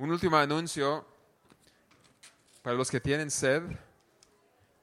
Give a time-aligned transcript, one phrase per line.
[0.00, 1.04] Un último anuncio
[2.62, 3.62] para los que tienen sed.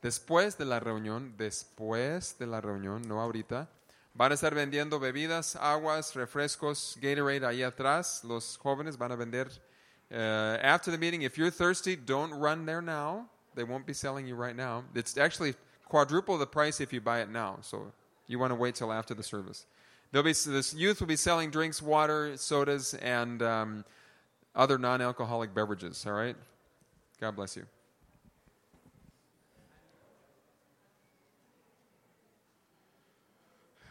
[0.02, 3.70] Después de la reunión, después de la reunión, no ahorita,
[4.14, 8.26] van a estar vendiendo bebidas, aguas, refrescos, Gatorade ahí atrás.
[8.26, 9.48] Los jóvenes van a vender.
[10.12, 13.26] Uh, after the meeting, if you're thirsty, don't run there now.
[13.56, 14.84] They won't be selling you right now.
[14.94, 15.56] It's actually
[15.86, 17.60] quadruple the price if you buy it now.
[17.62, 17.94] So
[18.28, 19.66] you want to wait till after the service.
[20.12, 23.86] There'll be this youth will be selling drinks, water, sodas, and um,
[24.56, 26.06] other non-alcoholic beverages.
[26.06, 26.36] All right.
[27.20, 27.66] God bless you.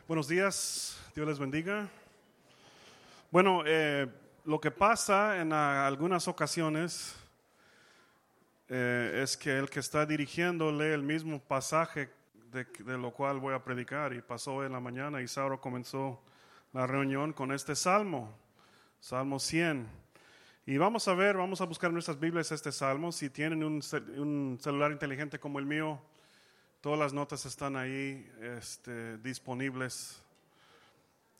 [0.07, 1.89] Buenos días, Dios les bendiga.
[3.31, 4.07] Bueno, eh,
[4.45, 7.17] lo que pasa en algunas ocasiones
[8.69, 12.11] eh, es que el que está dirigiendo lee el mismo pasaje
[12.53, 16.21] de, de lo cual voy a predicar y pasó en la mañana y Sauro comenzó
[16.75, 18.37] la reunión con este salmo,
[19.01, 20.04] Salmo 100.
[20.67, 23.13] Y vamos a ver, vamos a buscar nuestras Biblias este salmo.
[23.13, 23.83] Si tienen un,
[24.17, 26.01] un celular inteligente como el mío,
[26.85, 30.21] Todas las notas están ahí este, disponibles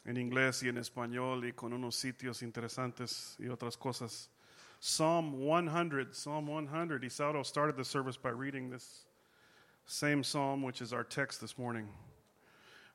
[0.07, 4.31] en inglés y en español y con unos sitios interesantes y otras cosas.
[4.81, 7.05] Psalm 100, Psalm 100.
[7.05, 9.05] Isauro started the service by reading this
[9.85, 11.89] same psalm, which is our text this morning.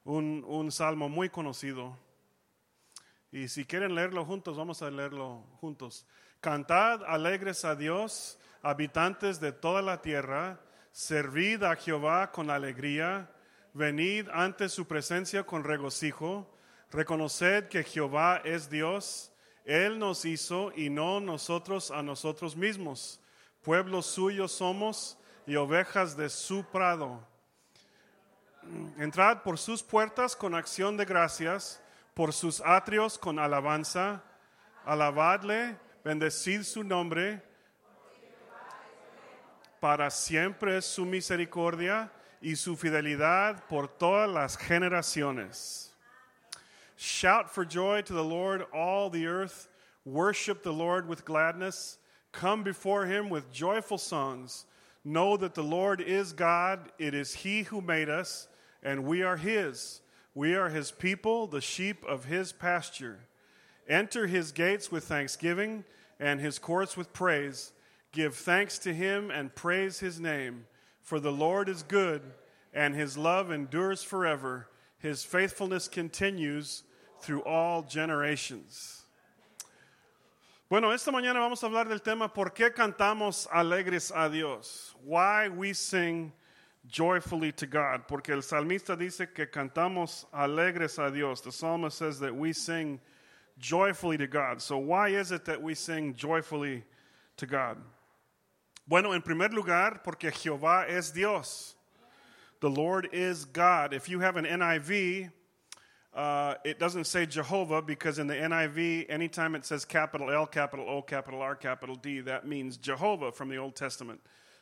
[0.04, 1.94] Un, un salmo muy conocido.
[3.32, 6.06] Y si quieren leerlo juntos, vamos a leerlo juntos.
[6.42, 10.60] Cantad alegres a Dios, habitantes de toda la tierra.
[10.92, 13.30] Servid a Jehová con alegría.
[13.74, 16.50] Venid ante su presencia con regocijo.
[16.92, 19.32] Reconoced que Jehová es Dios.
[19.64, 23.20] Él nos hizo y no nosotros a nosotros mismos.
[23.62, 27.28] Pueblo suyo somos y ovejas de su prado.
[28.98, 31.82] Entrad por sus puertas con acción de gracias,
[32.20, 34.22] por sus atrios con alabanza.
[34.86, 37.42] Alabadle, bendecid su nombre.
[39.80, 42.12] Para siempre es su misericordia
[42.42, 45.94] y su fidelidad por todas las generaciones.
[46.98, 49.70] Shout for joy to the Lord, all the earth.
[50.04, 52.00] Worship the Lord with gladness.
[52.34, 54.66] Come before him with joyful songs.
[55.06, 56.92] Know that the Lord is God.
[56.98, 58.50] It is he who made us,
[58.84, 60.02] and we are his.
[60.34, 63.20] We are his people, the sheep of his pasture.
[63.88, 65.84] Enter his gates with thanksgiving
[66.20, 67.72] and his courts with praise.
[68.12, 70.66] Give thanks to him and praise his name.
[71.02, 72.22] For the Lord is good,
[72.74, 74.68] and his love endures forever.
[75.00, 76.84] His faithfulness continues
[77.22, 79.00] through all generations.
[80.70, 84.94] Bueno, esta mañana vamos a hablar del tema ¿Por qué cantamos alegres a Dios?
[85.04, 86.32] Why we sing
[86.88, 88.08] joyfully to God.
[88.08, 91.42] Porque el salmista dice que cantamos alegres a Dios.
[91.42, 93.00] The psalmist says that we sing
[93.58, 94.62] joyfully to God.
[94.62, 96.84] So why is it that we sing joyfully
[97.38, 97.78] to God?
[98.88, 101.76] Bueno, en primer lugar, porque Jehová es Dios.
[102.60, 103.94] The Lord is God.
[103.94, 105.32] If you have an NIV,
[106.14, 110.86] uh, it doesn't say Jehovah because in the NIV, anytime it says capital L, capital
[110.90, 114.20] O, capital R, capital D, that means Jehovah from the Old Testament.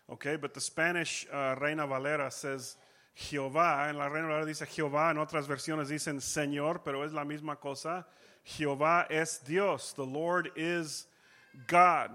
[0.09, 2.77] Okay, but the Spanish uh, Reina Valera says
[3.13, 3.89] Jehová.
[3.89, 5.11] En la Reina Valera dice Jehová.
[5.11, 8.05] En otras versiones dicen Señor, pero es la misma cosa.
[8.43, 9.93] Jehová es Dios.
[9.93, 11.07] The Lord is
[11.67, 12.11] God.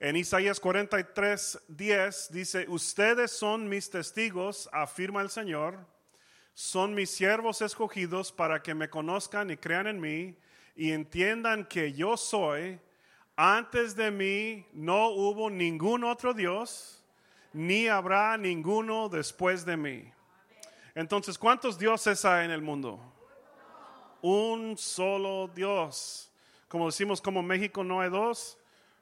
[0.00, 5.76] En Isaías 43, 10 dice, ustedes son mis testigos, afirma el Señor,
[6.54, 10.36] son mis siervos escogidos para que me conozcan y crean en mí
[10.76, 12.78] y entiendan que yo soy,
[13.34, 16.97] antes de mí no hubo ningún otro Dios,
[17.52, 20.12] ni habrá ninguno después de mí.
[20.94, 23.00] Entonces, ¿cuántos dioses hay en el mundo?
[24.20, 26.30] Un solo Dios.
[26.68, 28.58] Como decimos, como México no hay dos,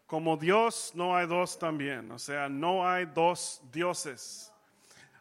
[0.06, 2.10] como Dios no hay dos también.
[2.12, 4.52] O sea, no hay dos dioses.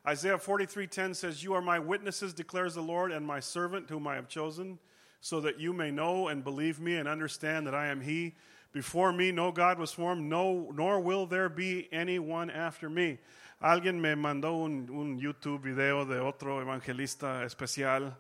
[0.07, 4.15] Isaiah 43:10 says, "You are my witnesses," declares the Lord, "and my servant whom I
[4.15, 4.77] have chosen,
[5.19, 8.35] so that you may know and believe me and understand that I am he.
[8.75, 13.19] Before me no God was formed, no nor will there be anyone after me."
[13.63, 18.17] Alguien me mandó un, un YouTube video de otro evangelista especial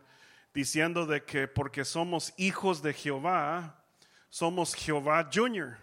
[0.53, 3.73] diciendo de que porque somos hijos de Jehová,
[4.31, 5.77] somos Jehová Junior.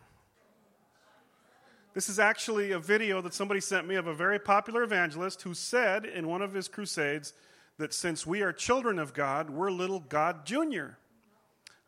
[1.93, 5.53] This is actually a video that somebody sent me of a very popular evangelist who
[5.53, 7.35] said in one of his crusades
[7.77, 10.97] that since we are children of God, we're little God Junior.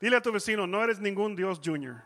[0.03, 2.05] Dile a tu vecino, no eres ningún Dios Junior.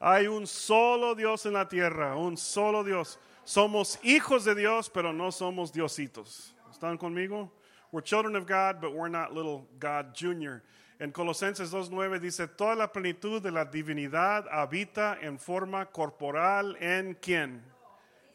[0.00, 3.18] Hay un solo Dios en la tierra, un solo Dios.
[3.44, 6.54] Somos hijos de Dios, pero no somos diositos.
[6.70, 7.50] ¿Están conmigo?
[7.90, 10.62] We're children of God, but we're not little God Junior.
[11.00, 17.14] En Colosenses 2.9 dice, toda la plenitud de la divinidad habita en forma corporal en
[17.14, 17.62] quién?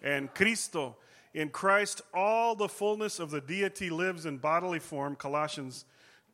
[0.01, 0.97] En Cristo.
[1.33, 5.85] In Christ, all the fullness of the deity lives in bodily form, Colossians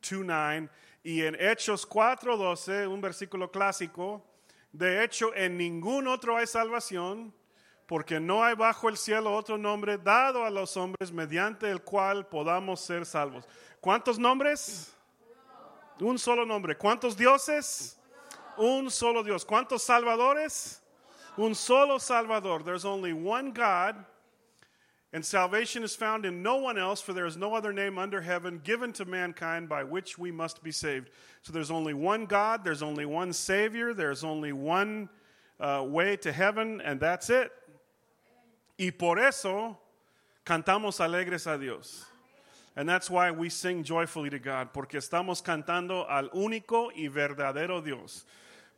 [0.02, 0.68] 2.9.
[1.04, 4.22] Y en Hechos 4.12, un versículo clásico,
[4.72, 7.34] de hecho, en ningún otro hay salvación,
[7.86, 12.28] porque no hay bajo el cielo otro nombre dado a los hombres mediante el cual
[12.28, 13.44] podamos ser salvos.
[13.80, 14.94] ¿Cuántos nombres?
[15.98, 16.76] Un solo nombre.
[16.76, 17.98] ¿Cuántos dioses?
[18.56, 19.44] Un solo Dios.
[19.44, 20.82] ¿Cuántos salvadores?
[21.36, 22.62] Un solo Salvador.
[22.62, 23.96] There's only one God,
[25.12, 28.20] and salvation is found in no one else, for there is no other name under
[28.20, 31.10] heaven given to mankind by which we must be saved.
[31.42, 35.08] So there's only one God, there's only one Savior, there's only one
[35.58, 37.50] uh, way to heaven, and that's it.
[38.78, 39.76] Y por eso
[40.46, 42.04] cantamos alegres a Dios.
[42.76, 47.84] And that's why we sing joyfully to God, porque estamos cantando al único y verdadero
[47.84, 48.24] Dios.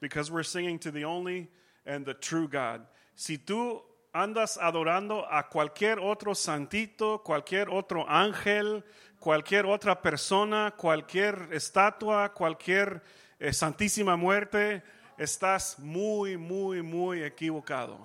[0.01, 1.49] Because we're singing to the only
[1.85, 2.87] and the true God.
[3.15, 3.83] Si tú
[4.13, 8.85] andas adorando a cualquier otro santito, cualquier otro ángel,
[9.19, 13.03] cualquier otra persona, cualquier estatua, cualquier
[13.39, 14.83] eh, santísima muerte,
[15.17, 17.99] estás muy, muy, muy equivocado.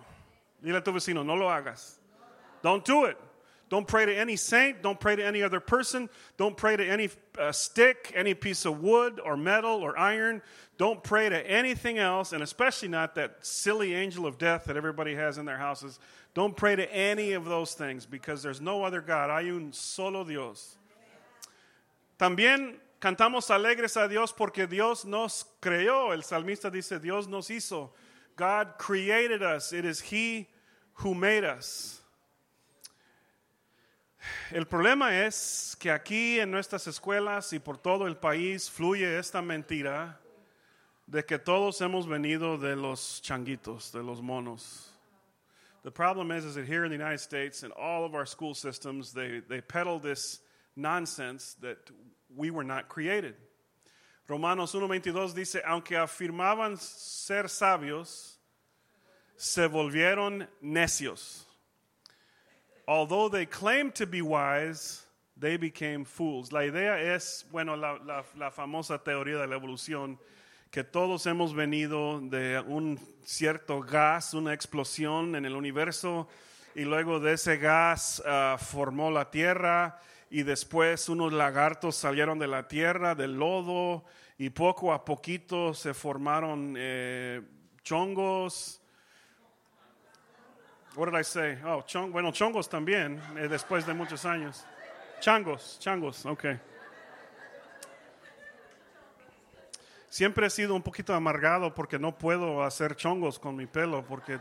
[0.62, 2.00] Dile a tu vecino, no lo hagas.
[2.64, 3.18] Don't do it.
[3.70, 4.82] Don't pray to any saint.
[4.82, 6.10] Don't pray to any other person.
[6.38, 10.42] Don't pray to any uh, stick, any piece of wood or metal or iron.
[10.78, 15.16] Don't pray to anything else, and especially not that silly angel of death that everybody
[15.16, 16.00] has in their houses.
[16.34, 19.30] Don't pray to any of those things because there's no other God.
[19.30, 20.78] Hay un solo Dios.
[22.20, 26.14] También cantamos alegres a Dios porque Dios nos creó.
[26.14, 27.90] El salmista dice, Dios nos hizo.
[28.36, 29.74] God created us.
[29.74, 30.48] It is He
[30.94, 31.97] who made us.
[34.52, 39.42] El problema es que aquí en nuestras escuelas y por todo el país fluye esta
[39.42, 40.20] mentira
[41.06, 44.92] de que todos hemos venido de los changuitos, de los monos.
[45.84, 48.54] The problem is, is that here in the United States, in all of our school
[48.54, 50.42] systems, they, they peddle this
[50.76, 51.78] nonsense that
[52.36, 53.36] we were not created.
[54.28, 58.38] Romanos 1.22 dice, aunque afirmaban ser sabios,
[59.38, 61.47] se volvieron necios.
[62.88, 65.04] Although they claimed to be wise,
[65.36, 66.54] they became fools.
[66.54, 70.18] La idea es, bueno, la, famosa teoría de la evolución,
[70.72, 76.30] que todos hemos venido de un cierto gas, una explosión en el universo,
[76.76, 80.00] y luego de ese gas uh, formó la tierra,
[80.30, 84.06] y después unos lagartos salieron de la tierra, del lodo,
[84.38, 87.42] y poco a poquito se formaron eh,
[87.84, 88.82] chongos.
[90.98, 91.60] What did I say?
[91.64, 94.66] Oh, chong, bueno, chongos también, eh, después de muchos años.
[95.20, 96.60] Changos, changos, okay.
[100.10, 104.40] Siempre he sido un poquito amargado porque no puedo hacer chongos con mi pelo porque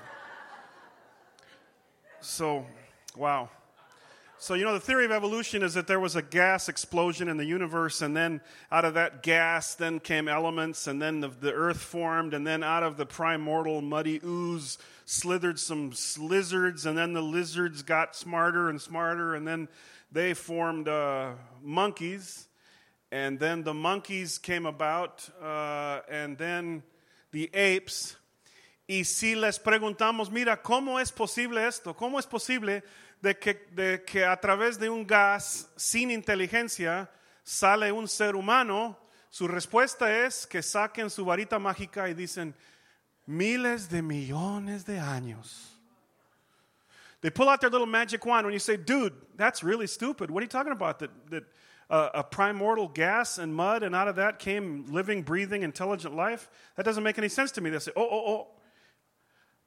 [2.20, 2.64] so
[3.16, 3.50] wow.
[4.38, 7.36] So you know the theory of evolution is that there was a gas explosion in
[7.36, 8.40] the universe and then
[8.70, 12.62] out of that gas then came elements and then the, the earth formed and then
[12.62, 18.68] out of the primordial muddy ooze slithered some lizards and then the lizards got smarter
[18.68, 19.68] and smarter and then
[20.12, 21.30] they formed uh,
[21.62, 22.46] monkeys
[23.12, 26.82] and then the monkeys came about, uh, and then
[27.30, 28.16] the apes.
[28.88, 31.94] Y si les preguntamos, mira, ¿cómo es posible esto?
[31.94, 32.82] ¿Cómo es posible
[33.22, 37.08] de que, de que a través de un gas sin inteligencia
[37.44, 38.96] sale un ser humano?
[39.30, 42.54] Su respuesta es que saquen su varita mágica y dicen,
[43.26, 45.72] miles de millones de años.
[47.20, 50.30] They pull out their little magic wand when you say, dude, that's really stupid.
[50.30, 51.00] What are you talking about?
[51.00, 51.44] That, that
[51.88, 56.48] uh, a primordial gas and mud, and out of that came living, breathing, intelligent life?
[56.76, 57.70] That doesn't make any sense to me.
[57.70, 58.46] They say, oh, oh, oh,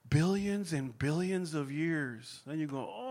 [0.09, 2.41] billions and billions of years.
[2.45, 3.08] Then you go, oh,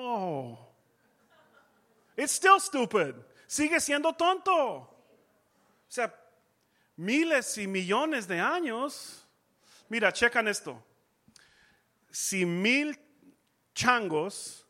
[2.17, 3.15] it's still stupid.
[3.47, 4.53] Sigue siendo tonto.
[4.53, 4.89] O
[5.89, 6.13] sea,
[6.97, 9.25] miles y millones de años.
[9.89, 10.83] Mira, checan esto.
[12.11, 12.99] Si mil
[13.75, 14.67] changos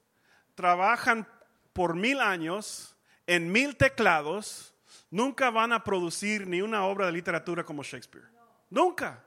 [0.55, 1.27] trabajan
[1.73, 2.95] por mil años,
[3.27, 4.73] en mil teclados,
[5.11, 8.27] nunca van a producir ni una obra de literatura como Shakespeare.
[8.71, 9.23] Nunca.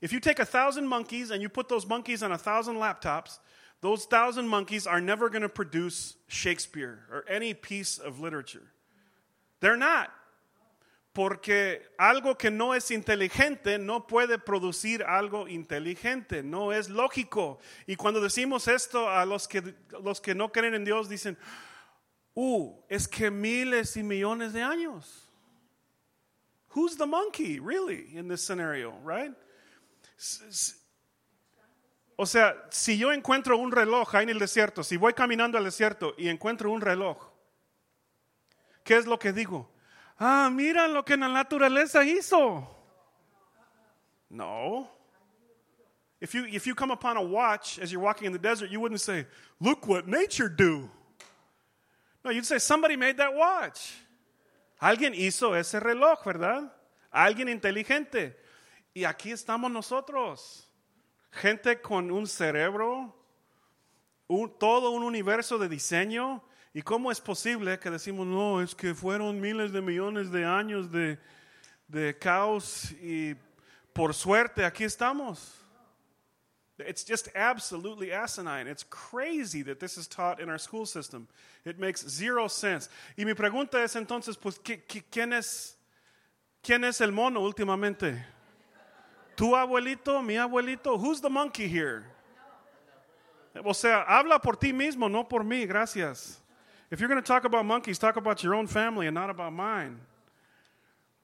[0.00, 3.38] If you take a thousand monkeys and you put those monkeys on a thousand laptops,
[3.82, 8.72] those thousand monkeys are never going to produce Shakespeare or any piece of literature.
[9.60, 10.10] They're not.
[11.14, 17.58] Porque algo que no es inteligente no puede producir algo inteligente, no es lógico.
[17.86, 21.36] Y cuando decimos esto a los que, los que no creen en Dios, dicen,
[22.34, 25.04] Uh, es que miles y millones de años.
[26.68, 29.34] Who's the monkey, really, in this scenario, right?
[30.18, 30.76] S-
[32.16, 35.64] O sea, si yo encuentro un reloj ahí en el desierto, si voy caminando al
[35.64, 37.18] desierto y encuentro un reloj,
[38.84, 39.70] ¿qué es lo que digo?
[40.18, 42.68] Ah, mira lo que la naturaleza hizo.
[44.28, 44.88] No.
[46.20, 48.78] If you, if you come upon a watch as you're walking in the desert, you
[48.78, 49.26] wouldn't say,
[49.60, 50.88] Look what nature do.
[52.24, 53.92] No, you'd say, Somebody made that watch.
[54.80, 56.72] Alguien hizo ese reloj, ¿verdad?
[57.12, 58.36] Alguien inteligente.
[58.94, 60.61] Y aquí estamos nosotros.
[61.32, 63.14] Gente con un cerebro,
[64.58, 66.42] todo un universo de diseño.
[66.74, 70.90] ¿Y cómo es posible que decimos, no, es que fueron miles de millones de años
[70.90, 71.18] de,
[71.88, 73.34] de caos y
[73.92, 75.58] por suerte aquí estamos?
[76.78, 78.66] It's just absolutely asinine.
[78.66, 81.28] It's crazy that this is taught in our school system.
[81.64, 82.88] It makes zero sense.
[83.16, 85.76] Y mi pregunta es entonces, pues, ¿qui- qui- ¿quién es,
[86.62, 88.24] quién es el mono últimamente?
[89.42, 90.22] ¿Tu abuelito?
[90.22, 90.96] ¿Mi abuelito?
[90.96, 92.04] Who's the monkey here?
[93.64, 96.40] O sea, habla por ti mismo, no por mí, gracias.
[96.92, 99.52] If you're going to talk about monkeys, talk about your own family and not about
[99.52, 99.98] mine.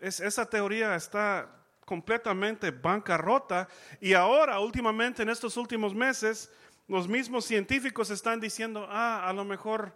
[0.00, 1.46] Es, esa teoría está
[1.86, 3.68] completamente bancarrota
[4.00, 6.50] y ahora, últimamente, en estos últimos meses,
[6.88, 9.92] los mismos científicos están diciendo, ah, a lo mejor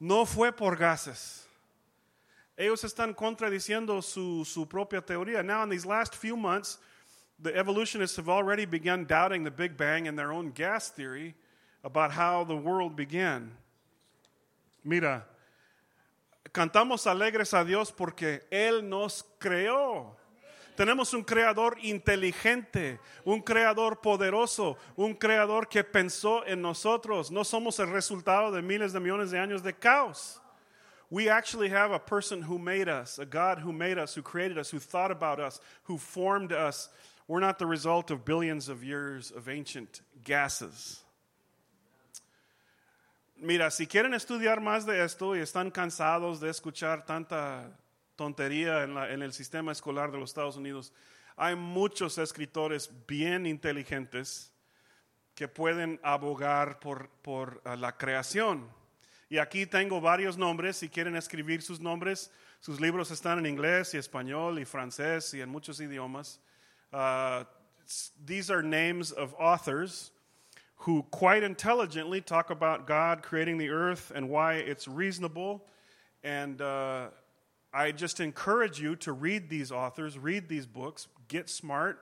[0.00, 1.46] no fue por gases.
[2.56, 5.44] Ellos están contradiciendo su, su propia teoría.
[5.44, 6.80] Now, in these last few months,
[7.40, 11.34] the evolutionists have already begun doubting the Big Bang and their own gas theory
[11.84, 13.52] about how the world began.
[14.84, 15.24] Mira,
[16.52, 20.16] cantamos alegres a Dios porque Él nos creó.
[20.76, 27.30] Tenemos un creador inteligente, un creador poderoso, un creador que pensó en nosotros.
[27.30, 30.40] No somos el resultado de miles de millones de años de caos.
[31.10, 34.56] We actually have a person who made us, a God who made us, who created
[34.56, 36.88] us, who thought about us, who formed us.
[37.28, 41.02] We're not the result of billions of years of ancient gases.
[43.36, 47.70] Mira, si quieren estudiar más de esto y están cansados de escuchar tanta
[48.16, 50.92] tontería en, la- en el sistema escolar de los Estados Unidos,
[51.36, 54.52] hay muchos escritores bien inteligentes
[55.34, 58.68] que pueden abogar por, por uh, la creación.
[59.30, 63.94] Y aquí tengo varios nombres, si quieren escribir sus nombres, sus libros están en inglés
[63.94, 66.38] y español y francés y en muchos idiomas.
[66.92, 67.44] Uh,
[68.24, 70.10] these are names of authors
[70.76, 75.64] who quite intelligently talk about God creating the earth and why it's reasonable.
[76.24, 77.08] And uh,
[77.72, 82.00] I just encourage you to read these authors, read these books, get smart,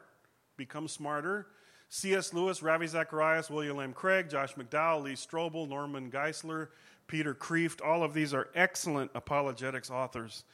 [0.56, 1.46] become smarter.
[1.90, 2.32] C.S.
[2.32, 6.68] Lewis, Ravi Zacharias, William Lane Craig, Josh McDowell, Lee Strobel, Norman Geisler,
[7.06, 10.44] Peter Kreeft, all of these are excellent apologetics authors.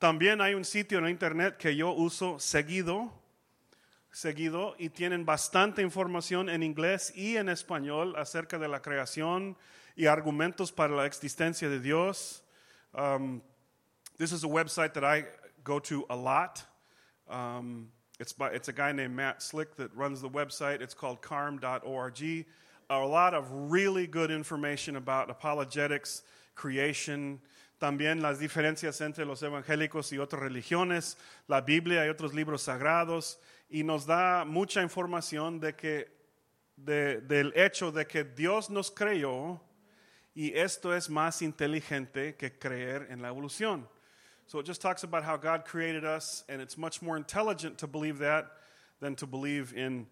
[0.00, 3.10] También hay un sitio en internet que yo uso seguido,
[4.12, 9.56] seguido y tienen bastante información en inglés y en español acerca de la creación
[9.96, 12.42] y argumentos para la existencia de Dios.
[12.94, 13.42] Um,
[14.18, 15.26] this is a website that I
[15.62, 16.62] go to a lot.
[17.28, 17.88] Um,
[18.18, 20.80] it's, by, it's a guy named Matt Slick that runs the website.
[20.80, 22.46] It's called carm.org.
[22.90, 26.22] A lot of really good information about apologetics,
[26.56, 27.40] creation,
[27.80, 31.16] también las diferencias entre los evangélicos y otras religiones,
[31.48, 33.38] la Biblia y otros libros sagrados,
[33.70, 36.08] y nos da mucha información de que,
[36.76, 39.60] de- del hecho de que Dios nos creó
[40.34, 43.88] y esto es más inteligente que creer en la evolución.
[44.46, 47.86] So it just talks about how God created us, and it's much more intelligent to
[47.86, 48.46] believe that
[49.00, 50.08] than to believe in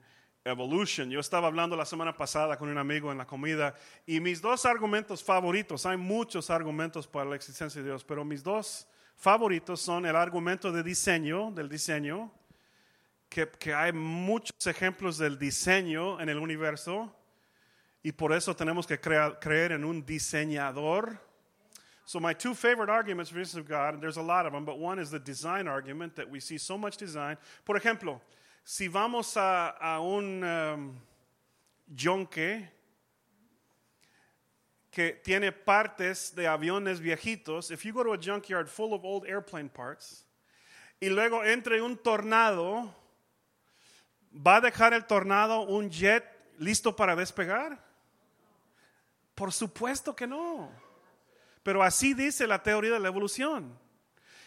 [0.47, 1.11] evolution.
[1.11, 3.75] Yo estaba hablando la semana pasada con un amigo en la comida,
[4.07, 8.43] y mis dos argumentos favoritos, hay muchos argumentos para la existencia de Dios, pero mis
[8.45, 8.87] dos
[9.17, 12.31] favoritos son el argumento de diseño, del diseño,
[13.31, 17.13] que, que hay muchos ejemplos del diseño en el universo,
[18.03, 21.19] y por eso tenemos que crea- creer en un diseñador.
[22.05, 24.65] So my two favorite arguments for existence of God, and there's a lot of them,
[24.65, 27.37] but one is the design argument that we see so much design.
[27.67, 28.21] Por ejemplo,
[28.65, 30.97] si vamos a, a un um,
[31.95, 32.67] yonque
[34.91, 39.27] que tiene partes de aviones viejitos, if you go to a junkyard full of old
[39.27, 40.25] airplane parts,
[41.01, 42.91] y luego entre un tornado,
[44.35, 46.25] ¿va a dejar el tornado un jet
[46.59, 47.79] listo para despegar?
[49.35, 50.71] Por supuesto que no.
[51.63, 53.77] Pero así dice la teoría de la evolución.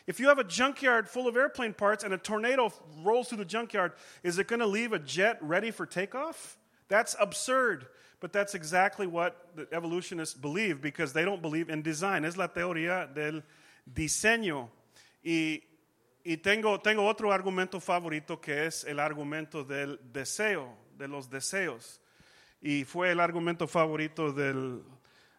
[0.07, 2.73] If you have a junkyard full of airplane parts and a tornado
[3.03, 6.57] rolls through the junkyard, is it going to leave a jet ready for takeoff?
[6.87, 7.87] That's absurd.
[8.19, 12.25] But that's exactly what the evolutionists believe because they don't believe in design.
[12.25, 13.43] Es la teoría del
[13.91, 14.69] diseño.
[15.23, 15.61] Y
[16.23, 21.99] Y tengo, tengo otro argumento favorito que es el argumento del deseo, de los deseos.
[22.61, 24.83] Y fue el argumento favorito del,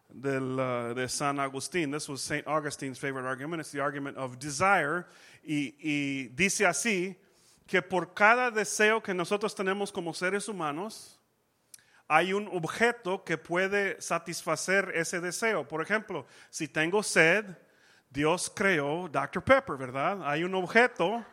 [0.09, 1.91] del, uh, de San Agustín.
[1.91, 2.45] This was St.
[2.47, 3.61] Augustine's favorite argument.
[3.61, 5.05] It's the argument of desire.
[5.43, 7.17] Y, y dice así,
[7.65, 11.19] que por cada deseo que nosotros tenemos como seres humanos,
[12.07, 15.67] hay un objeto que puede satisfacer ese deseo.
[15.67, 17.45] Por ejemplo, si tengo sed,
[18.13, 19.41] Dios creó Dr.
[19.41, 20.21] Pepper, ¿verdad?
[20.23, 21.25] Hay un objeto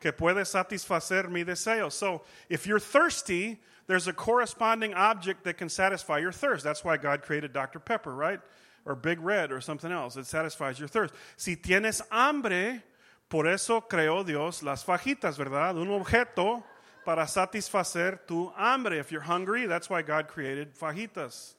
[0.00, 1.90] que puede satisfacer mi deseo.
[1.90, 6.62] So, if you're thirsty, there's a corresponding object that can satisfy your thirst.
[6.62, 7.80] That's why God created Dr.
[7.80, 8.40] Pepper, right?
[8.86, 10.16] Or Big Red or something else.
[10.16, 11.12] It satisfies your thirst.
[11.36, 12.82] Si tienes hambre,
[13.28, 15.76] por eso creó Dios las fajitas, ¿verdad?
[15.76, 16.62] Un objeto
[17.04, 18.98] para satisfacer tu hambre.
[18.98, 21.54] If you're hungry, that's why God created fajitas.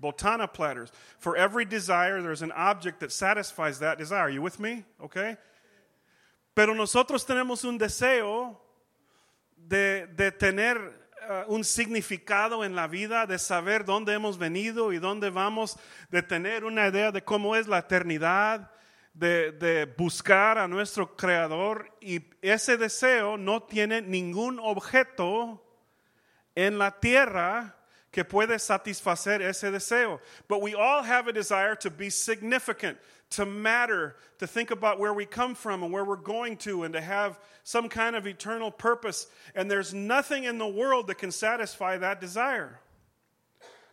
[0.00, 0.90] Botana platters.
[1.18, 4.22] For every desire, there's an object that satisfies that desire.
[4.22, 4.84] Are you with me?
[5.02, 5.36] Okay?
[6.54, 8.58] Pero nosotros tenemos un deseo
[9.56, 10.06] de,
[10.38, 15.76] tener uh, un significado en la vida, de saber dónde hemos venido y dónde vamos,
[16.10, 18.70] de tener una idea de cómo es la eternidad,
[19.14, 21.90] de buscar a nuestro Creador.
[22.00, 25.62] Y ese deseo no tiene ningún objeto
[26.54, 27.75] en la tierra
[28.16, 30.18] que puede satisfacer ese deseo.
[30.48, 32.96] But we all have a desire to be significant,
[33.32, 36.94] to matter, to think about where we come from and where we're going to, and
[36.94, 39.26] to have some kind of eternal purpose.
[39.54, 42.80] And there's nothing in the world that can satisfy that desire.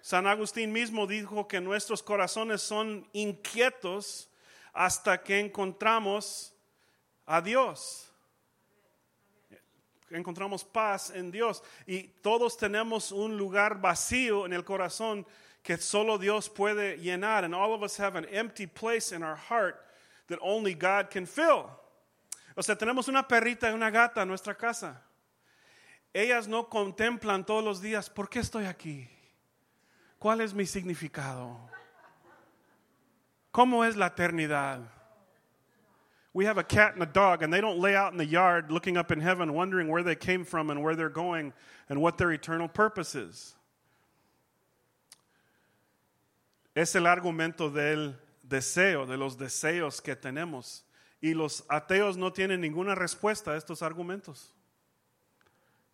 [0.01, 4.27] San Agustín mismo dijo que nuestros corazones son inquietos
[4.73, 6.51] hasta que encontramos
[7.27, 8.12] a Dios
[10.10, 15.25] encontramos paz en Dios y todos tenemos un lugar vacío en el corazón
[15.62, 17.45] que solo Dios puede llenar.
[17.45, 19.75] And all of us have an empty place in our heart
[20.27, 21.69] that only God can fill.
[22.55, 25.01] O sea, tenemos una perrita y una gata en nuestra casa.
[26.13, 29.10] Ellas no contemplan todos los días, ¿por qué estoy aquí?
[30.19, 31.60] ¿Cuál es mi significado?
[33.51, 34.82] ¿Cómo es la eternidad?
[36.34, 38.72] We have a cat and a dog, and they don't lay out in the yard
[38.72, 41.54] looking up in heaven, wondering where they came from and where they're going
[41.89, 43.56] and what their eternal purpose is.
[46.76, 48.15] Es el argumento del
[48.48, 50.82] deseo, de los deseos que tenemos.
[51.22, 54.48] Y los ateos no tienen ninguna respuesta a estos argumentos.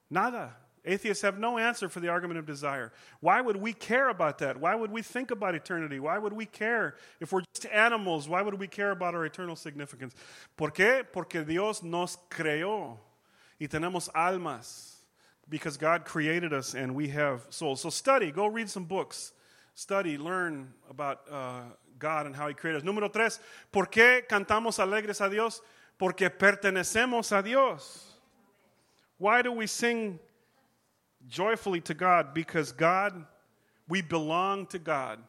[0.10, 0.56] Nada.
[0.86, 2.92] Atheists have no answer for the argument of desire.
[3.20, 4.58] Why would we care about that?
[4.58, 6.00] Why would we think about eternity?
[6.00, 8.30] Why would we care if we're just animals?
[8.30, 10.16] Why would we care about our eternal significance?
[10.56, 11.04] ¿Por qué?
[11.12, 12.98] Porque Dios nos creó
[13.60, 14.96] y tenemos almas.
[15.50, 17.82] Because God created us and we have souls.
[17.82, 19.34] So study, go read some books.
[19.74, 21.62] Study, learn about uh,
[21.98, 22.84] God and how He created us.
[22.84, 23.40] Número tres,
[23.72, 25.62] ¿por qué cantamos alegres a Dios?
[25.98, 28.06] Porque pertenecemos a Dios.
[29.18, 30.20] Why do we sing
[31.28, 33.26] joyfully to God because God,
[33.88, 35.20] we belong to God.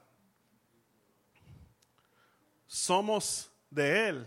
[2.69, 4.25] Somos de Él.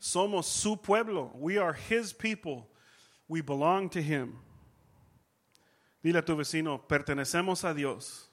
[0.00, 1.30] Somos su pueblo.
[1.38, 2.66] We are His people.
[3.28, 4.38] We belong to Him.
[6.04, 8.26] Dile a tu vecino, pertenecemos a Dios.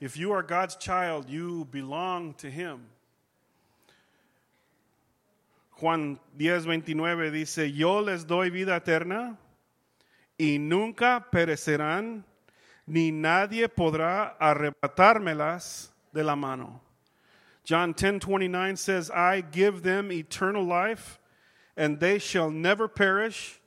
[0.00, 2.86] If you are God's child, you belong to Him.
[5.78, 9.36] Juan 10, 29 dice, yo les doy vida eterna
[10.42, 12.24] y nunca perecerán,
[12.84, 16.80] ni nadie podrá arrebatármelas de la mano.
[17.62, 21.20] John 10:29 says, "I give them eternal life,
[21.76, 23.60] and they shall never perish,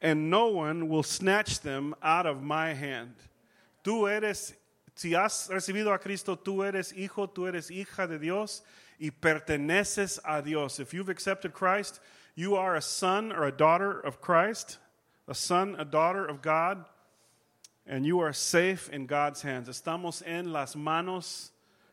[0.00, 3.14] and no one will snatch them out of my hand."
[3.84, 4.54] Tú eres
[4.94, 8.62] si has recibido a Cristo, tú eres hijo, tú eres hija de Dios
[8.98, 10.80] y perteneces a Dios.
[10.80, 12.00] If you've accepted Christ,
[12.34, 14.78] you are a son or a daughter of Christ
[15.28, 16.84] a son, a daughter of God,
[17.86, 19.68] and you are safe in God's hands.
[19.68, 21.50] Estamos en las manos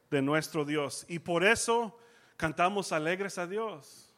[0.09, 1.05] de nuestro Dios.
[1.09, 1.93] Y por eso
[2.37, 4.09] cantamos alegres a Dios.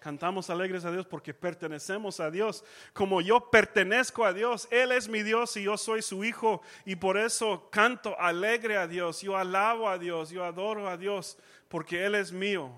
[0.00, 2.62] Cantamos alegres a Dios porque pertenecemos a Dios.
[2.92, 6.62] Como yo pertenezco a Dios, Él es mi Dios y yo soy su hijo.
[6.84, 9.20] Y por eso canto alegre a Dios.
[9.22, 11.36] Yo alabo a Dios, yo adoro a Dios
[11.68, 12.70] porque Él es mío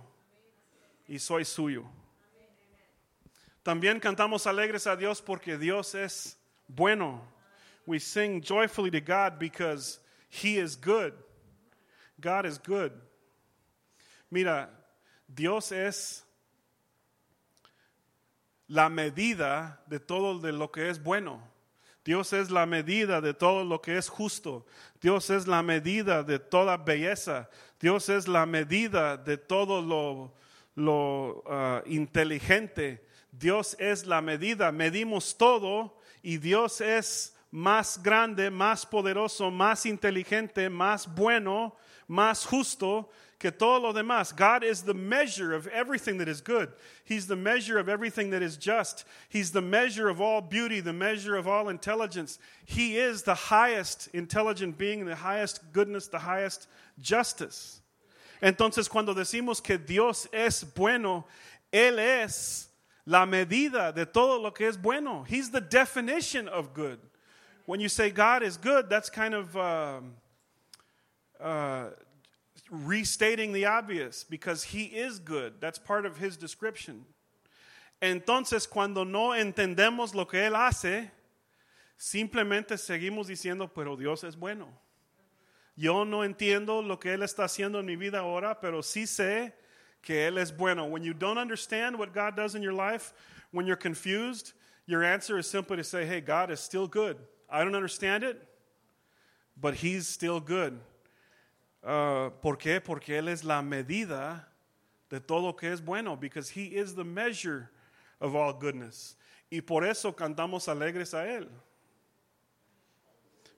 [1.06, 1.84] y soy suyo.
[3.68, 7.20] También cantamos alegres a Dios porque Dios es bueno.
[7.84, 10.00] We sing joyfully to God because
[10.30, 11.12] He is good.
[12.18, 12.92] God is good.
[14.30, 14.70] Mira,
[15.26, 16.24] Dios es
[18.68, 21.38] la medida de todo de lo que es bueno.
[22.06, 24.64] Dios es la medida de todo lo que es justo.
[24.98, 27.50] Dios es la medida de toda belleza.
[27.78, 30.32] Dios es la medida de todo
[30.74, 33.06] lo ah, inteligente.
[33.32, 34.72] Dios es la medida.
[34.72, 43.10] Medimos todo y Dios es más grande, más poderoso, más inteligente, más bueno, más justo
[43.38, 44.32] que todo lo demás.
[44.32, 46.72] God is the measure of everything that is good.
[47.04, 49.04] He's the measure of everything that is just.
[49.28, 52.38] He's the measure of all beauty, the measure of all intelligence.
[52.66, 56.66] He is the highest intelligent being, the highest goodness, the highest
[57.00, 57.80] justice.
[58.42, 61.24] Entonces, cuando decimos que Dios es bueno,
[61.72, 62.67] Él es
[63.08, 65.24] la medida de todo lo que es bueno.
[65.26, 66.98] He's the definition of good.
[67.64, 69.56] When you say God is good, that's kind of.
[69.56, 70.14] Um,
[71.40, 71.90] uh,
[72.70, 75.54] restating the obvious because he is good.
[75.58, 77.06] That's part of his description.
[78.02, 81.10] Entonces, cuando no entendemos lo que él hace,
[81.96, 84.68] simplemente seguimos diciendo, pero Dios es bueno.
[85.76, 89.54] Yo no entiendo lo que él está haciendo en mi vida ahora, pero sí sé
[90.02, 90.86] que él es bueno.
[90.86, 93.12] When you don't understand what God does in your life,
[93.50, 94.52] when you're confused,
[94.86, 97.16] your answer is simply to say, hey, God is still good.
[97.50, 98.42] I don't understand it,
[99.60, 100.78] but he's still good.
[101.82, 102.80] Uh, ¿Por qué?
[102.82, 104.44] Porque Él es la medida
[105.08, 107.70] de todo que es bueno, because He is the measure
[108.20, 109.16] of all goodness.
[109.50, 111.48] Y por eso cantamos alegres a Él.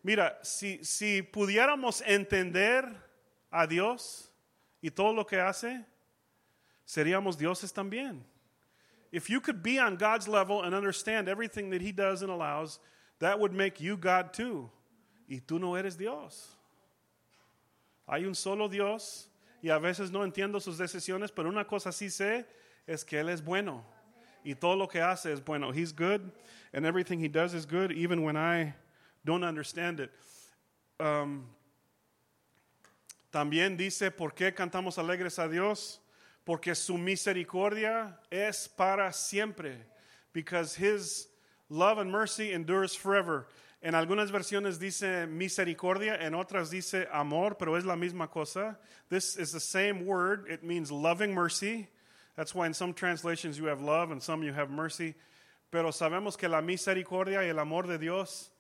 [0.03, 2.85] Mira, si, si pudiéramos entender
[3.53, 4.31] a Dios
[4.83, 5.85] y todo lo que hace,
[6.91, 8.21] seríamos dioses también.
[9.13, 12.79] If you could be on God's level and understand everything that He does and allows,
[13.21, 14.71] that would make you God too.
[15.29, 16.57] Y tú no eres Dios.
[18.09, 19.29] Hay un solo Dios
[19.63, 22.45] y a veces no entiendo sus decisiones, pero una cosa sí sé
[22.87, 23.85] es que Él es bueno
[24.45, 25.73] y todo lo que hace es bueno.
[25.73, 26.33] He's good
[26.73, 28.75] and everything He does is good, even when I
[29.25, 30.11] don't understand it.
[30.99, 31.47] Um,
[33.33, 36.01] también dice, ¿por qué cantamos alegres a Dios?
[36.45, 39.87] Porque su misericordia es para siempre.
[40.33, 41.29] Because His
[41.69, 43.47] love and mercy endures forever.
[43.83, 48.79] En algunas versiones dice misericordia, en otras dice amor, pero es la misma cosa.
[49.09, 50.47] This is the same word.
[50.51, 51.89] It means loving mercy.
[52.37, 55.15] That's why in some translations you have love and some you have mercy.
[55.71, 58.51] Pero sabemos que la misericordia y el amor de Dios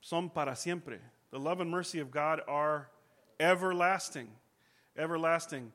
[0.00, 0.98] son para siempre.
[1.30, 2.88] The love and mercy of God are
[3.38, 4.28] everlasting.
[4.96, 5.72] Everlasting.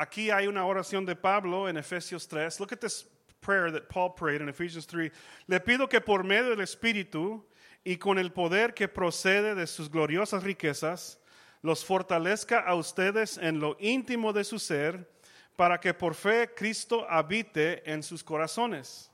[0.00, 2.60] Aquí hay una oración de Pablo en Efesios 3.
[2.60, 3.04] Look at this
[3.40, 5.10] prayer that Paul prayed in Ephesians 3.
[5.48, 7.44] Le pido que por medio del Espíritu
[7.84, 11.18] y con el poder que procede de sus gloriosas riquezas,
[11.62, 15.10] los fortalezca a ustedes en lo íntimo de su ser,
[15.56, 19.10] para que por fe Cristo habite en sus corazones.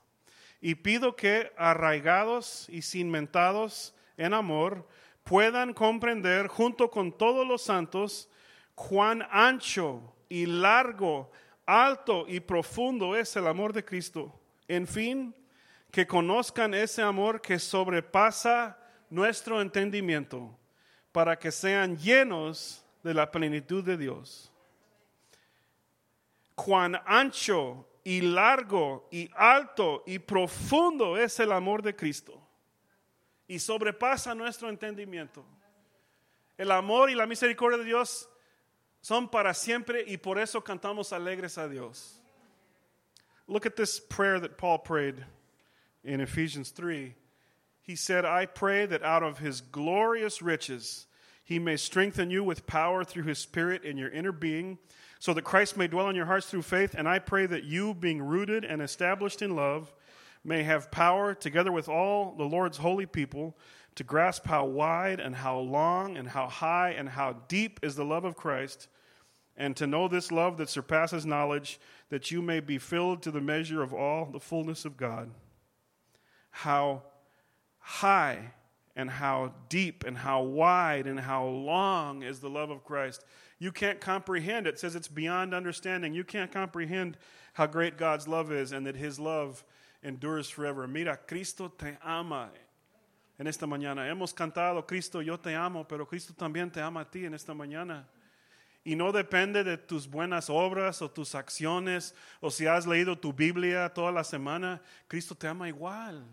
[0.61, 4.87] Y pido que, arraigados y cimentados en amor,
[5.23, 8.29] puedan comprender junto con todos los santos
[8.75, 11.31] cuán ancho y largo,
[11.65, 14.39] alto y profundo es el amor de Cristo.
[14.67, 15.35] En fin,
[15.91, 18.77] que conozcan ese amor que sobrepasa
[19.09, 20.57] nuestro entendimiento,
[21.11, 24.51] para que sean llenos de la plenitud de Dios.
[26.55, 32.41] Cuán ancho y largo y alto y profundo es el amor de Cristo
[33.47, 35.45] y sobrepasa nuestro entendimiento.
[36.57, 38.29] El amor y la misericordia de Dios
[39.05, 42.15] son para siempre y por eso cantamos alegres a Dios.
[43.47, 45.23] Look at this prayer that Paul prayed
[46.03, 47.13] in Ephesians 3,
[47.83, 51.05] he said, I pray that out of his glorious riches
[51.43, 54.79] he may strengthen you with power through his Spirit in your inner being,
[55.19, 56.95] so that Christ may dwell in your hearts through faith.
[56.97, 59.93] And I pray that you, being rooted and established in love,
[60.43, 63.55] may have power, together with all the Lord's holy people,
[63.93, 68.03] to grasp how wide and how long and how high and how deep is the
[68.03, 68.87] love of Christ,
[69.57, 73.41] and to know this love that surpasses knowledge, that you may be filled to the
[73.41, 75.31] measure of all the fullness of God
[76.55, 77.03] how
[77.79, 78.53] high
[78.95, 83.25] and how deep and how wide and how long is the love of Christ.
[83.59, 84.65] You can't comprehend.
[84.65, 86.13] It says it's beyond understanding.
[86.13, 87.17] You can't comprehend
[87.53, 89.65] how great God's love is and that his love
[90.01, 90.87] endures forever.
[90.87, 92.51] Mira, Cristo te ama.
[93.37, 97.05] En esta mañana hemos cantado, Cristo, yo te amo, pero Cristo también te ama a
[97.05, 98.05] ti en esta mañana.
[98.85, 103.33] Y no depende de tus buenas obras o tus acciones o si has leído tu
[103.33, 104.79] Biblia toda la semana.
[105.07, 106.23] Cristo te ama igual.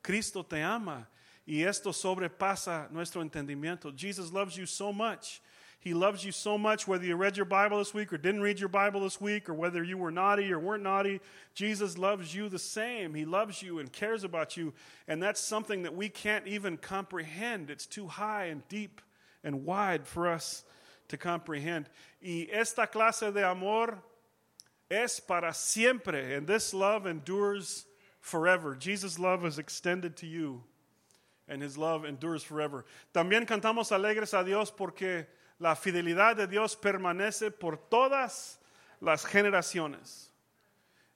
[0.00, 1.08] Cristo te ama.
[1.44, 3.90] Y esto sobrepasa nuestro entendimiento.
[3.96, 5.40] Jesus loves you so much.
[5.80, 8.60] He loves you so much, whether you read your Bible this week or didn't read
[8.60, 11.20] your Bible this week, or whether you were naughty or weren't naughty.
[11.54, 13.14] Jesus loves you the same.
[13.14, 14.72] He loves you and cares about you.
[15.08, 17.70] And that's something that we can't even comprehend.
[17.70, 19.00] It's too high and deep
[19.42, 20.64] and wide for us
[21.08, 21.88] to comprehend.
[22.20, 23.98] Y esta clase de amor
[24.90, 27.86] es para siempre, and this love endures
[28.20, 28.74] forever.
[28.74, 30.62] Jesus' love is extended to you,
[31.48, 32.84] and his love endures forever.
[33.14, 35.26] También cantamos alegres a Dios porque
[35.58, 38.56] la fidelidad de Dios permanece por todas
[39.00, 40.26] las generaciones.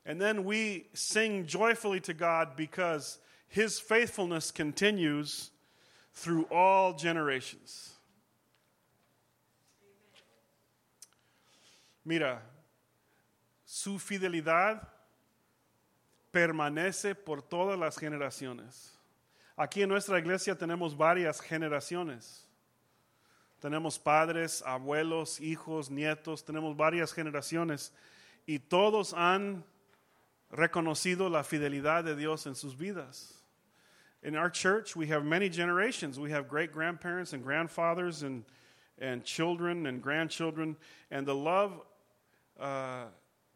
[0.05, 5.50] And then we sing joyfully to God because his faithfulness continues
[6.12, 7.91] through all generations.
[12.05, 12.43] Mira,
[13.65, 14.88] su fidelidad
[16.31, 18.99] permanece por todas las generaciones.
[19.57, 22.49] Aquí en nuestra iglesia tenemos varias generaciones.
[23.61, 27.93] Tenemos padres, abuelos, hijos, nietos, tenemos varias generaciones
[28.45, 29.65] y todos han
[30.51, 33.43] reconocido la fidelidad de Dios en sus vidas.
[34.25, 36.19] In our church, we have many generations.
[36.19, 38.45] We have great grandparents and grandfathers and,
[39.01, 40.77] and children and grandchildren.
[41.11, 41.85] And the love
[42.62, 43.07] uh,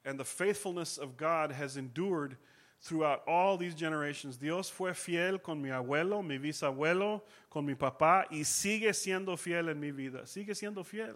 [0.05, 2.37] and the faithfulness of God has endured
[2.81, 4.37] throughout all these generations.
[4.37, 9.69] Dios fue fiel con mi abuelo, mi bisabuelo, con mi papá, y sigue siendo fiel
[9.71, 10.27] en mi vida.
[10.27, 11.15] Sigue siendo fiel.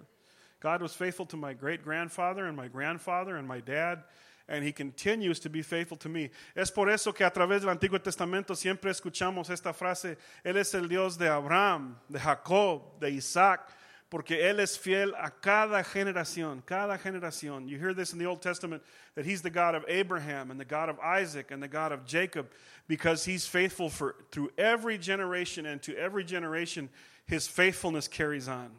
[0.60, 4.04] God was faithful to my great grandfather and my grandfather and my dad,
[4.48, 6.30] and he continues to be faithful to me.
[6.54, 10.74] Es por eso que a través del Antiguo Testamento siempre escuchamos esta frase: Él es
[10.74, 13.68] el Dios de Abraham, de Jacob, de Isaac
[14.10, 17.68] porque Él es fiel a cada generación, cada generación.
[17.68, 18.82] You hear this in the Old Testament
[19.14, 22.04] that He's the God of Abraham and the God of Isaac and the God of
[22.04, 22.50] Jacob
[22.88, 26.88] because He's faithful for through every generation and to every generation
[27.24, 28.70] His faithfulness carries on.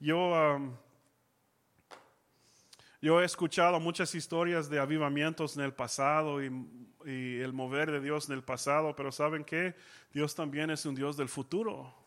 [0.00, 0.76] Yo, um,
[3.00, 6.50] yo he escuchado muchas historias de avivamientos en el pasado y,
[7.06, 9.74] y el mover de Dios en el pasado, pero ¿saben qué?
[10.12, 12.01] Dios también es un Dios del futuro.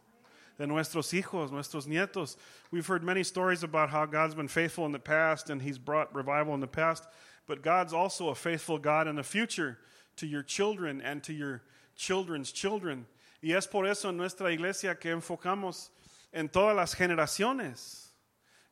[0.57, 2.37] De nuestros hijos, nuestros nietos.
[2.71, 6.13] We've heard many stories about how God's been faithful in the past and He's brought
[6.15, 7.05] revival in the past,
[7.47, 9.77] but God's also a faithful God in the future
[10.17, 11.61] to your children and to your
[11.95, 13.05] children's children.
[13.41, 15.89] Y es por eso en nuestra iglesia que enfocamos
[16.33, 18.07] en todas las generaciones.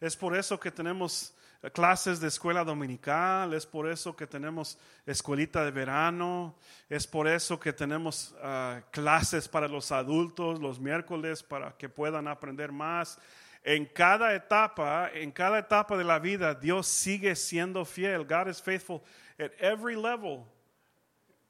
[0.02, 1.32] Es por eso que tenemos
[1.71, 6.56] clases de escuela dominical, es por eso que tenemos escuelita de verano,
[6.89, 12.28] es por eso que tenemos uh, clases para los adultos los miércoles para que puedan
[12.28, 13.17] aprender más.
[13.63, 18.26] En cada etapa, en cada etapa de la vida, Dios sigue siendo fiel.
[18.26, 19.02] God is faithful
[19.39, 20.45] at every level.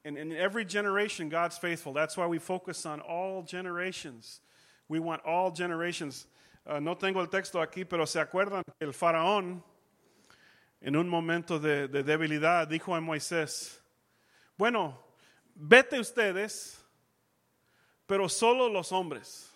[0.05, 1.91] And in every generation, God's faithful.
[1.91, 4.41] That's why we focus on all generations.
[4.87, 6.27] We want all generations.
[6.67, 9.63] Uh, no tengo el texto aquí, pero se acuerdan el faraón
[10.83, 13.81] en un momento de, de debilidad, dijo a Moisés,
[14.57, 14.99] bueno,
[15.55, 16.77] vete ustedes,
[18.05, 19.49] pero solo los hombres.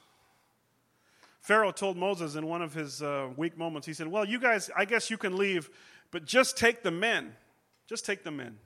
[1.41, 4.69] Pharaoh told Moses in one of his uh, weak moments, he said, Well, you guys,
[4.75, 5.69] I guess you can leave,
[6.11, 7.35] but just take the men.
[7.87, 8.57] Just take the men.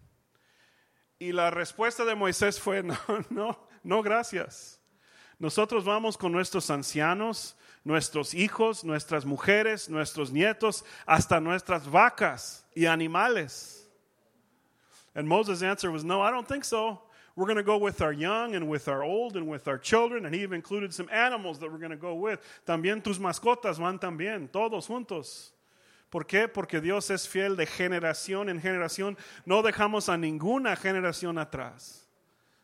[1.19, 2.97] Y la respuesta de Moisés fue, No,
[3.30, 4.80] no, no, gracias.
[5.39, 12.85] Nosotros vamos con nuestros ancianos, nuestros hijos, nuestras mujeres, nuestros nietos, hasta nuestras vacas y
[12.85, 13.81] animales.
[15.15, 17.01] And Moses' answer was, No, I don't think so.
[17.35, 20.25] We're going to go with our young and with our old and with our children.
[20.25, 22.39] And he even included some animals that we're going to go with.
[22.67, 25.51] También tus mascotas van también, todos juntos.
[26.11, 26.49] ¿Por qué?
[26.53, 29.17] Porque Dios es fiel de generación en generación.
[29.45, 32.05] No dejamos a ninguna generación atrás.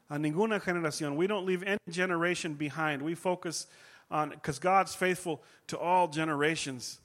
[0.09, 1.15] A ninguna generación.
[1.15, 3.01] We don't leave any generation behind.
[3.01, 3.67] We focus
[4.09, 6.99] on, because God's faithful to all generations.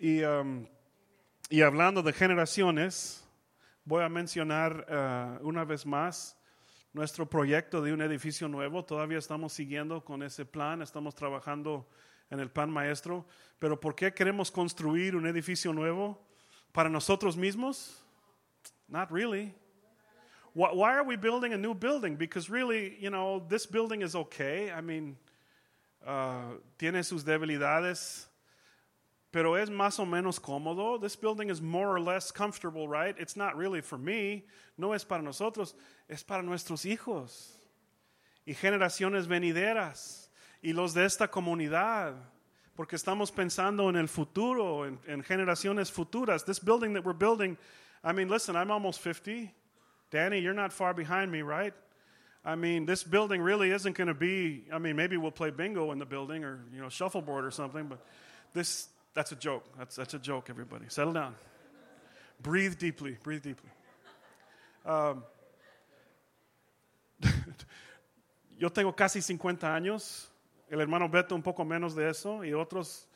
[0.00, 0.66] Y, um,
[1.50, 3.22] y hablando de generaciones,
[3.86, 6.34] voy a mencionar uh, una vez más
[6.92, 8.84] nuestro proyecto de un edificio nuevo.
[8.84, 11.86] Todavía estamos siguiendo con ese plan, estamos trabajando
[12.30, 13.26] en el plan maestro.
[13.58, 16.18] Pero ¿por qué queremos construir un edificio nuevo?
[16.72, 18.02] ¿Para nosotros mismos?
[18.88, 19.54] Not really.
[20.54, 22.16] Why are we building a new building?
[22.16, 24.70] Because really, you know, this building is okay.
[24.70, 25.16] I mean,
[26.06, 28.28] uh, tiene sus debilidades,
[29.30, 31.00] pero es más o menos cómodo.
[31.00, 33.16] This building is more or less comfortable, right?
[33.18, 34.44] It's not really for me.
[34.78, 35.74] No es para nosotros,
[36.08, 37.58] es para nuestros hijos
[38.46, 40.30] y generaciones venideras
[40.62, 42.14] y los de esta comunidad.
[42.76, 46.44] Porque estamos pensando en el futuro, en generaciones futuras.
[46.44, 47.56] This building that we're building,
[48.02, 49.52] I mean, listen, I'm almost 50.
[50.10, 51.72] Danny, you're not far behind me, right?
[52.44, 55.92] I mean, this building really isn't going to be, I mean, maybe we'll play bingo
[55.92, 58.04] in the building or, you know, shuffleboard or something, but
[58.52, 59.64] this, that's a joke.
[59.78, 60.84] That's, that's a joke, everybody.
[60.88, 61.34] Settle down.
[62.42, 63.70] breathe deeply, breathe deeply.
[64.84, 65.24] Um,
[68.58, 70.26] yo tengo casi 50 años,
[70.70, 73.06] el hermano Beto un poco menos de eso, y otros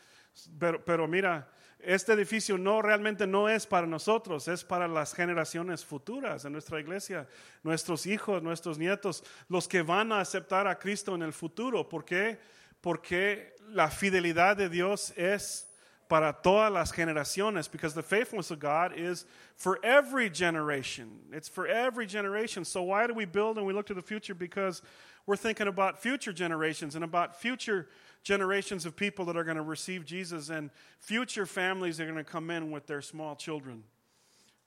[0.58, 1.48] Pero, pero mira,
[1.80, 6.80] este edificio no realmente no es para nosotros, es para las generaciones futuras de nuestra
[6.80, 7.28] iglesia,
[7.62, 11.88] nuestros hijos, nuestros nietos, los que van a aceptar a Cristo en el futuro.
[11.88, 12.38] ¿Por qué?
[12.80, 15.66] Porque la fidelidad de Dios es
[16.08, 21.20] para todas las generaciones, because the faithfulness of God is for every generation.
[21.32, 22.64] It's for every generation.
[22.64, 24.34] So why do we build and we look to the future?
[24.34, 24.82] Because
[25.26, 29.62] we're thinking about future generations and about future generations of people that are going to
[29.62, 33.82] receive Jesus and future families are going to come in with their small children.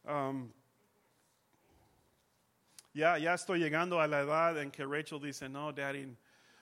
[0.07, 0.51] Um,
[2.93, 6.07] ya, ya estoy llegando a la edad en que Rachel dice, no, Daddy,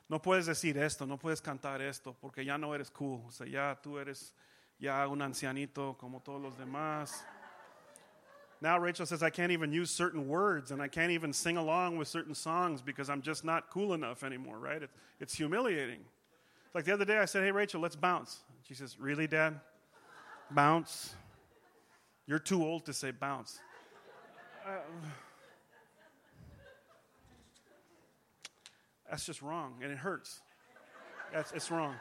[0.09, 3.23] no puedes decir esto, no puedes cantar esto, porque ya no eres cool.
[3.27, 4.33] O sea, ya tú eres
[4.79, 7.13] ya un ancianito como todos los demás.
[8.61, 11.97] Now Rachel says, I can't even use certain words and I can't even sing along
[11.97, 14.83] with certain songs because I'm just not cool enough anymore, right?
[14.83, 14.89] It,
[15.21, 16.03] it's humiliating.
[16.73, 18.39] Like the other day, I said, Hey, Rachel, let's bounce.
[18.63, 19.59] She says, Really, Dad?
[20.51, 21.15] Bounce?
[22.25, 23.59] You're too old to say bounce.
[24.65, 24.71] Uh,
[29.09, 30.41] that's just wrong and it hurts.
[31.33, 31.95] That's, it's wrong.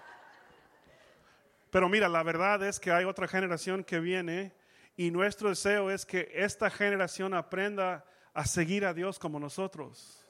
[1.70, 4.52] Pero mira, la verdad es que hay otra generación que viene
[4.98, 8.04] y nuestro deseo es que esta generación aprenda
[8.34, 10.24] a seguir a Dios como nosotros.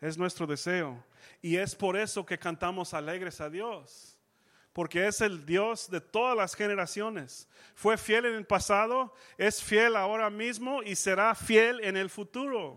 [0.00, 1.02] Es nuestro deseo.
[1.42, 4.18] Y es por eso que cantamos alegres a Dios.
[4.72, 7.48] Porque es el Dios de todas las generaciones.
[7.74, 12.76] Fue fiel en el pasado, es fiel ahora mismo y será fiel en el futuro.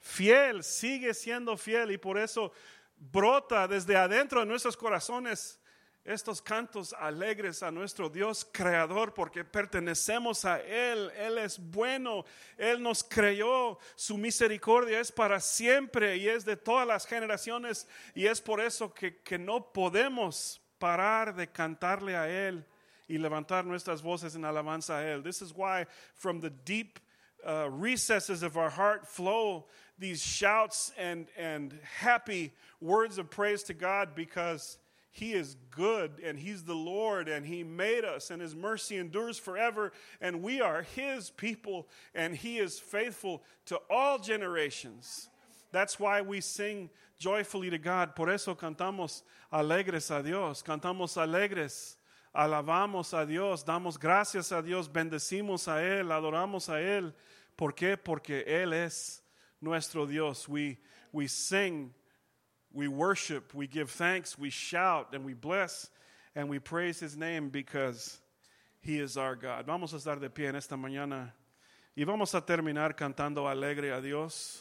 [0.00, 2.52] Fiel, sigue siendo fiel y por eso
[2.96, 5.58] brota desde adentro de nuestros corazones
[6.04, 11.10] estos cantos alegres a nuestro Dios creador porque pertenecemos a Él.
[11.16, 12.26] Él es bueno,
[12.58, 18.26] Él nos creyó, su misericordia es para siempre y es de todas las generaciones y
[18.26, 22.66] es por eso que, que no podemos parar de cantarle a Él
[23.08, 25.22] y levantar nuestras voces en alabanza a Él.
[25.22, 26.98] This is why from the deep
[27.46, 29.66] uh, recesses of our heart flow
[29.98, 34.78] these shouts and, and happy words of praise to God because
[35.14, 39.38] he is good and He's the Lord and He made us and His mercy endures
[39.38, 45.28] forever and we are His people and He is faithful to all generations.
[45.70, 48.16] That's why we sing joyfully to God.
[48.16, 49.22] Por eso cantamos
[49.52, 51.94] alegres a Dios, cantamos alegres,
[52.34, 57.12] alabamos a Dios, damos gracias a Dios, bendecimos a Él, adoramos a Él.
[57.56, 57.96] ¿Por qué?
[57.96, 59.22] Porque Él es
[59.60, 60.48] nuestro Dios.
[60.48, 60.76] We,
[61.12, 61.94] we sing
[62.74, 65.88] we worship, we give thanks, we shout, and we bless,
[66.34, 68.18] and we praise His name because
[68.80, 69.66] He is our God.
[69.66, 71.30] Vamos a estar de pie en esta mañana
[71.96, 74.60] y vamos a terminar cantando alegre a Dios.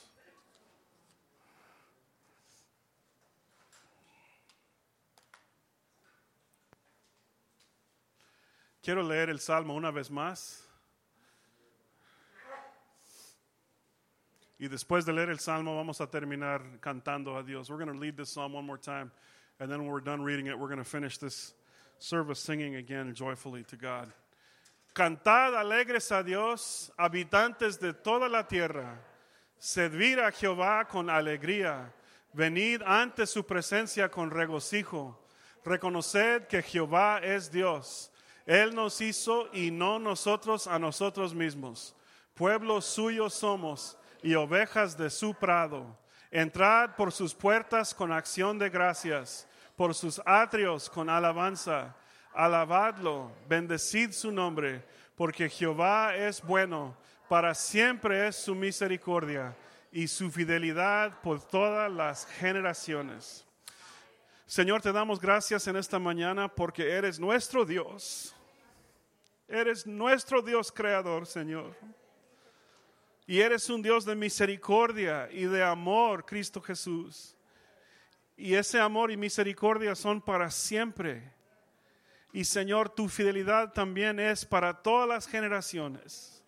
[8.83, 10.62] Quiero leer el Salmo una vez más.
[14.63, 17.69] Y después de leer el salmo vamos a terminar cantando a Dios.
[17.69, 19.11] We're going to read this psalm one more time
[19.59, 21.53] and then when we're done reading it we're going to finish this
[21.99, 24.13] service singing again joyfully to God.
[24.93, 28.99] Cantad alegres a Dios, habitantes de toda la tierra.
[29.59, 31.91] Servid a Jehová con alegría.
[32.33, 35.17] Venid ante su presencia con regocijo.
[35.65, 38.11] Reconoced que Jehová es Dios.
[38.45, 41.93] Él nos hizo y no nosotros a nosotros mismos.
[42.33, 45.97] Pueblo suyo somos y ovejas de su prado.
[46.31, 51.95] Entrad por sus puertas con acción de gracias, por sus atrios con alabanza.
[52.33, 54.83] Alabadlo, bendecid su nombre,
[55.15, 56.97] porque Jehová es bueno,
[57.29, 59.55] para siempre es su misericordia
[59.91, 63.45] y su fidelidad por todas las generaciones.
[64.47, 68.35] Señor, te damos gracias en esta mañana porque eres nuestro Dios.
[69.47, 71.75] Eres nuestro Dios creador, Señor.
[73.25, 77.35] Y eres un Dios de misericordia y de amor, Cristo Jesús.
[78.35, 81.31] Y ese amor y misericordia son para siempre.
[82.33, 86.43] Y Señor, tu fidelidad también es para todas las generaciones.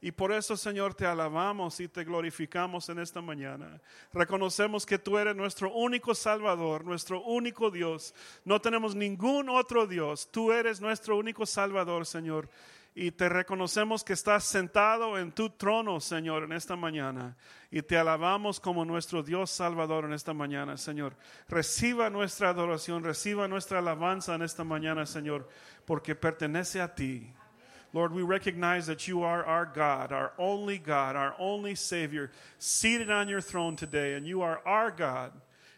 [0.00, 3.80] Y por eso, Señor, te alabamos y te glorificamos en esta mañana.
[4.12, 8.12] Reconocemos que tú eres nuestro único Salvador, nuestro único Dios.
[8.44, 10.28] No tenemos ningún otro Dios.
[10.30, 12.48] Tú eres nuestro único Salvador, Señor
[12.94, 17.36] y te reconocemos que estás sentado en tu trono, Señor, en esta mañana.
[17.70, 21.16] Y te alabamos como nuestro Dios Salvador en esta mañana, Señor.
[21.48, 25.48] Reciba nuestra adoración, reciba nuestra alabanza en esta mañana, Señor,
[25.86, 27.32] porque pertenece a ti.
[27.94, 33.10] Lord, we recognize that you are our God, our only God, our only Savior, seated
[33.10, 35.32] on your throne today, and you are our God.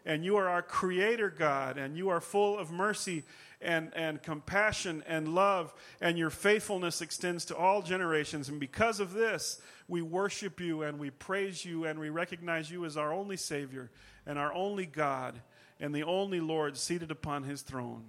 [0.06, 3.24] and you are our creator God, and you are full of mercy
[3.64, 8.48] and, and compassion and love, and your faithfulness extends to all generations.
[8.48, 12.84] And because of this, we worship you and we praise you and we recognize you
[12.84, 13.90] as our only Savior
[14.26, 15.40] and our only God
[15.80, 18.04] and the only Lord seated upon his throne.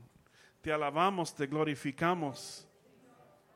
[0.64, 2.64] Te alabamos, te glorificamos.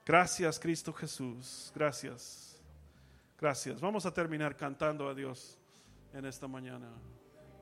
[0.06, 1.72] Gracias, Cristo Jesús.
[1.76, 2.56] Gracias.
[3.40, 3.80] Gracias.
[3.80, 5.58] Vamos a terminar cantando a Dios
[6.14, 6.88] en esta mañana.